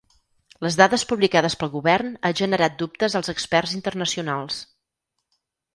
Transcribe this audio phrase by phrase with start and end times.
[0.67, 4.61] Les dades publicades pel govern ha generat dubtes als experts internacionals.